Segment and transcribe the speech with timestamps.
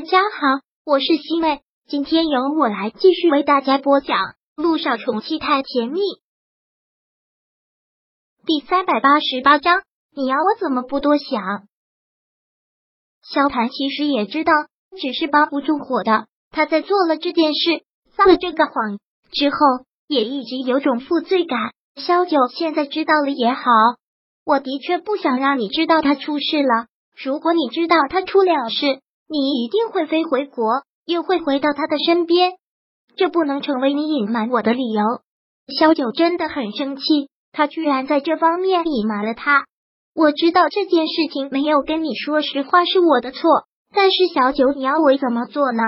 [0.00, 4.16] 大家好，我是西妹，今天由我来继续为大家播讲
[4.56, 6.00] 《路上宠妻太甜蜜》
[8.46, 9.82] 第三百八十八章。
[10.16, 11.66] 你要我怎么不多想？
[13.22, 14.52] 萧谭其实也知道，
[14.98, 16.28] 只是包不住火的。
[16.48, 17.84] 他在做了这件事、
[18.16, 18.98] 撒了这个谎
[19.32, 21.74] 之后，也一直有种负罪感。
[21.96, 23.62] 萧九现在知道了也好，
[24.46, 26.86] 我的确不想让你知道他出事了。
[27.22, 29.02] 如果你知道他出了事，
[29.32, 32.54] 你一定会飞回国，又会回到他的身边，
[33.14, 35.02] 这不能成为你隐瞒我的理由。
[35.78, 39.66] 萧九真的很生气，他居然在这方面隐瞒了他。
[40.16, 45.82] 我知道这件事情没有跟你说实话是我的错，但是小九，你要我怎么做呢？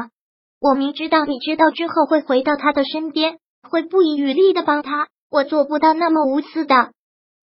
[0.60, 6.93] 我明知道你知道之后会回到他的身边，会不遗余力的帮他，我做不到那么无私的。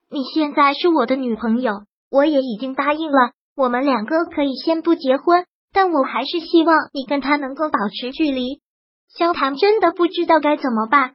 [0.09, 5.43] 你现在是我的女朋友，我也已经答应了，我们两个可以先不结婚。
[5.73, 8.61] 但我还是希望你跟他能够保持距离。
[9.07, 11.13] 萧谭真的不知道该怎么办，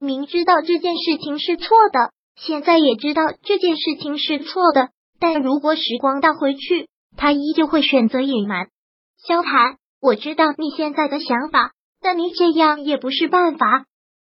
[0.00, 4.90] 明知道这件事情是错的，现在也知道这件事情是错的，
[5.20, 8.68] 但如果时光倒回去，他依旧会选择隐瞒。
[9.16, 13.86] 萧谭，我知道你现在的想法，但你这样也不是办法。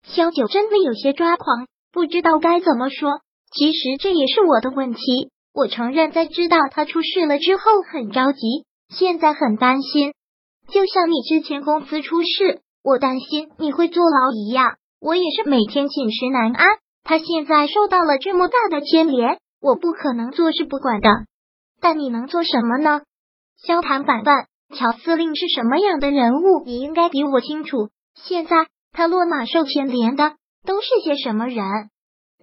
[0.03, 3.21] 萧九真的有些抓狂，不知道该怎么说。
[3.51, 8.65] 其实这也是我的问题，我承认在知道他出事了之后很着急。
[8.93, 10.13] 现在很担心，
[10.69, 14.77] 就像你之前公司出事，我担心你会坐牢一样。
[15.01, 16.65] 我也是每天寝食难安。
[17.03, 21.09] 他现在受到了这么大的牵连，我不可能坐视不管的。
[21.81, 23.01] 但你能做什么呢？
[23.57, 24.35] 萧谈反问
[24.73, 26.63] ：“乔司令是什么样的人物？
[26.65, 27.89] 你应该比我清楚。
[28.15, 31.65] 现在他落马受牵连的都是些什么人？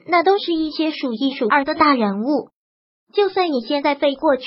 [0.07, 2.51] 那都是一些数一数二的大人物。
[3.15, 4.45] 就算你现在飞过去。”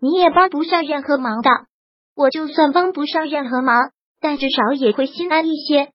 [0.00, 1.50] 你也帮不上任何忙的，
[2.16, 5.92] 我就算帮不上任何忙，但至少也会心安一些。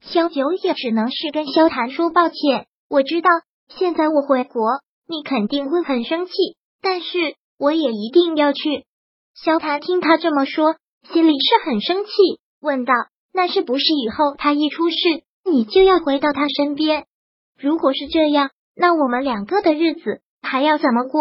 [0.00, 3.28] 萧九也只能是跟萧谭说抱歉，我知道
[3.68, 4.62] 现在我回国，
[5.08, 6.32] 你肯定会很生气，
[6.80, 8.84] 但是我也一定要去。
[9.34, 10.76] 萧谭听他这么说，
[11.12, 12.10] 心里是很生气，
[12.60, 12.92] 问道
[13.34, 14.96] ：“那是不是以后他一出事，
[15.44, 17.06] 你就要回到他身边？
[17.58, 21.20] 如果是这样，那我们两个的日子还要怎么过？”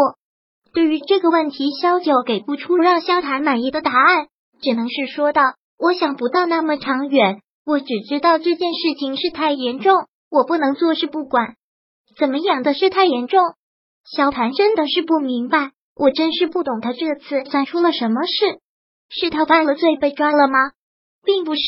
[0.73, 4.27] 对于这个问题，萧九给不出让萧谈满意的答案，
[4.61, 5.41] 只能是说道
[5.77, 9.93] ：“我想不到那么长远，我只知道这件事情是太严重，
[10.29, 11.55] 我不能坐视不管。
[12.17, 13.39] 怎么样的是太严重？”
[14.15, 18.59] 萧谈真的是不明白，我真是不懂他这次算出了什么事？
[19.09, 20.71] 是他犯了罪被抓了吗？
[21.23, 21.61] 并不是，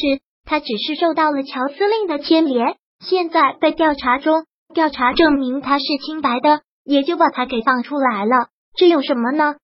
[0.46, 8.48] 他只是受到了乔司令的牵连，现在被调查中，调查证明他是清白的，也就把他给放出来了。
[8.76, 9.56] 这有什么呢？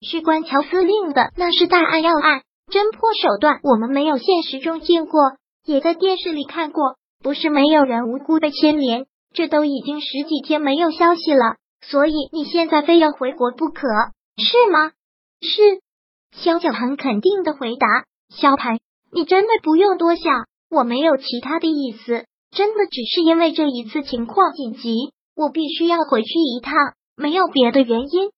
[0.00, 5.20] 是关乔司令的，那是大案要案，侦破手段我们没有现实中见过，
[5.64, 6.96] 也在电视里看过。
[7.22, 13.86] 不是没有人无辜被牵连，这都已经十几天没有消息了，所以你现在非要回国不可，
[14.36, 14.90] 是吗？
[15.40, 15.80] 是。
[16.32, 17.86] 萧九很肯定的回答。
[18.34, 18.80] 萧盘，
[19.12, 26.74] 你真的不用多想，我没有其他的意思，真的只是因为这一次情况紧急，我必须要回去一趟，
[27.14, 28.30] 没有别的原因。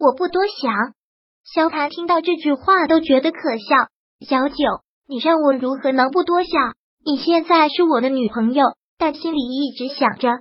[0.00, 0.94] 我不多想，
[1.44, 4.26] 萧谭听到这句话都觉得可笑。
[4.26, 4.56] 小九，
[5.06, 6.74] 你让我如何能不多想？
[7.04, 8.64] 你现在是我的女朋友，
[8.96, 10.40] 但心里一直想着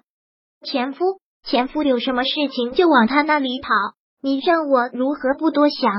[0.66, 1.20] 前夫。
[1.44, 3.70] 前夫有什么事情就往他那里跑，
[4.22, 5.92] 你让我如何不多想？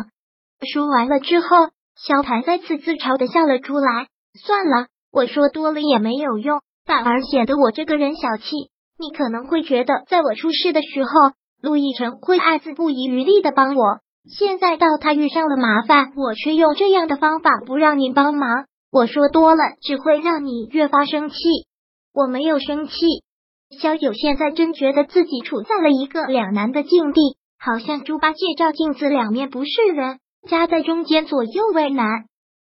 [0.72, 4.08] 说完了之后，萧谭再次自嘲的笑了出来。
[4.42, 8.70] 算了，我说多了也没有用，反而显得我这个人小气。
[8.98, 11.10] 你可能会觉得，在我出事的时候。
[11.62, 18.64] 陆亦辰会爱自不遗余力的帮我，现在到他遇上了麻烦，我却用这样的方法不让你帮忙。
[18.90, 21.36] 我说多了只会让你越发生气。
[22.12, 22.92] 我没有生气。
[23.78, 27.20] 萧九现在真觉得自己处在了一个两难的境地，
[27.58, 30.18] 好像猪八戒照镜子，两面不是人，
[30.48, 32.24] 夹在中间左右为难。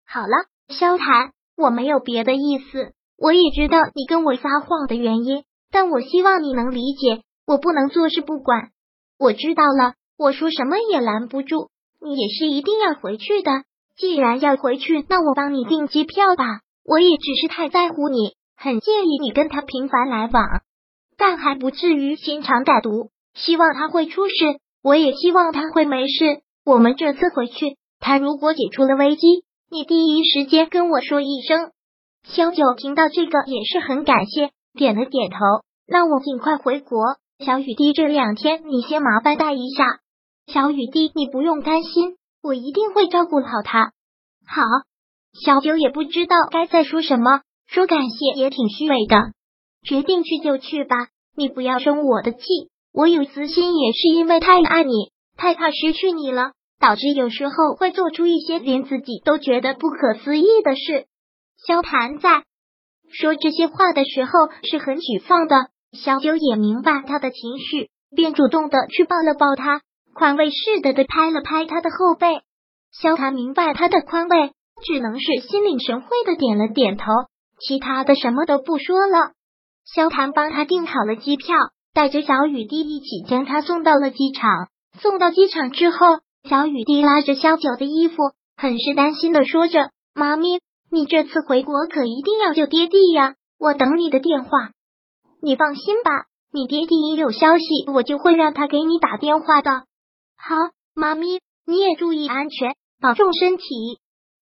[0.07, 0.29] 好了，
[0.69, 2.93] 萧谈，我没有别的意思。
[3.17, 8.71] 我也知道你跟我撒谎的原因，但我希望你能理解，我不能坐视不管。
[9.19, 11.71] 我知道了，我说什么也拦不住
[12.01, 13.51] 你，也是一定要回去的。
[13.97, 16.61] 既然要回去，那我帮你订机票吧。
[16.85, 20.63] 我也只是太在乎你，很介意你跟他频繁来往，
[21.17, 23.11] 但还不至于心肠歹毒。
[23.35, 24.35] 希望他会出事，
[24.83, 26.43] 我也希望他会没事。
[26.65, 29.27] 我们这次回去，他如果解除了危机，
[29.71, 31.73] 你第一时间跟我说一声。
[32.25, 35.39] 萧九听到这个也是很感谢，点了点头。
[35.87, 37.01] 那我尽快回国。
[37.45, 40.01] 小雨滴，这两天你先麻烦带一下。
[40.53, 43.93] 小雨滴，你不用担心，我一定会照顾好他。
[44.45, 44.63] 好，
[45.41, 49.17] 小九也不知道该再说什么，说感谢也挺虚伪的，
[49.85, 50.97] 决定去就去吧。
[51.37, 52.41] 你不要生我的气，
[52.93, 61.07] 我有私心也是因为太爱你，太怕失去你了，导致有时候会做出一些连自己都觉得不可思议的事。
[61.65, 62.43] 萧谭在
[63.13, 64.33] 说这些话的时候
[64.69, 69.81] 是很沮丧的，小九也明白他的情绪，便主动的去抱了抱他，
[70.15, 72.43] 宽慰似的的拍了拍他的后背。
[72.93, 74.53] 萧谈明白他的宽慰，
[74.85, 77.05] 只能是心领神会的点了点头，
[77.61, 79.33] 其他的什么都不说了。
[79.85, 81.57] 萧谈帮他订好了机票，
[81.95, 84.69] 带着小雨滴一起将他送到了机场。
[85.01, 86.19] 送到机场之后，
[86.49, 88.17] 小雨滴拉着萧九的衣服，
[88.57, 93.35] 很是担心的说着：“妈咪，你这次回国可一定要救爹地呀！
[93.59, 94.51] 我等你的电话。
[95.41, 99.85] 你放心吧，你爹地一有消息，我就会让他给你打电话的。
[100.37, 100.55] 好，
[100.95, 103.65] 妈咪，你也注意安全，保重身体。”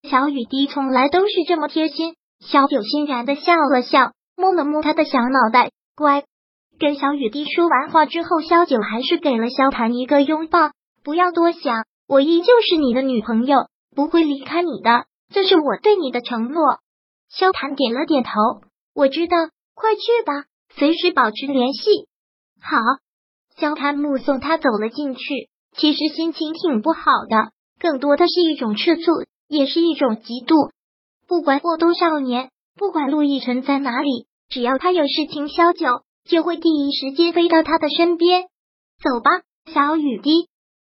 [0.08, 2.14] 小雨滴从来都是这么贴心。
[2.40, 4.12] 小九欣然的笑了笑。
[4.38, 6.24] 摸了摸他的小脑袋，乖。
[6.78, 10.72] 跟小雨滴说完话之后，萧九还是给了萧谭一个拥抱。
[11.02, 13.56] 不要多想，我依旧是你的女朋友，
[13.94, 16.80] 不会离开你的，这是我对你的承诺。
[17.30, 18.30] 萧谭点了点头，
[18.94, 19.36] 我知道。
[19.74, 20.44] 快去吧，
[20.76, 22.06] 随时保持联系。
[22.60, 22.78] 好。
[23.58, 29.02] 萧谭目送他走了进去，其实心情挺不好的，更多的是一种吃醋，
[29.48, 30.72] 也是一种嫉妒。
[31.26, 32.50] 不管过多少年。
[32.78, 38.42] 不管陆亦辰在哪里，只要他有事情，萧九就会第一时间飞到他的身边。
[39.02, 39.30] 走吧，
[39.72, 40.50] 小雨滴。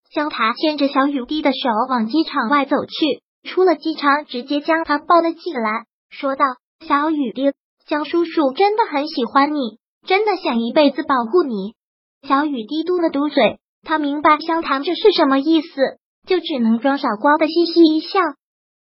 [0.10, 1.58] 萧塔牵着小雨滴的手
[1.90, 6.46] 往机场外走去，出了机场，直接将他抱了进来，说道
[6.88, 7.52] ：“小雨滴，
[7.86, 11.76] 江叔叔真的很喜欢你，真的想一辈子保护你。”
[12.28, 18.20] 小雨滴嘟了嘟嘴，他明白萧谈这是什么意思，就只能装傻瓜的嘻嘻一笑。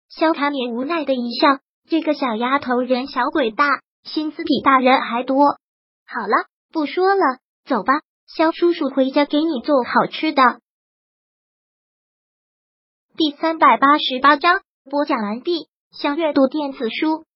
[0.08, 1.58] 萧谈也无奈的一笑。
[1.88, 3.66] 这个小丫头人小鬼大，
[4.02, 5.37] 心思比大人还多。
[5.38, 10.60] 好了，不说了，走吧，肖叔叔回家给你做好吃的。
[13.16, 15.69] 第三百八十八章播讲完毕。
[15.93, 17.25] 想阅读电子书，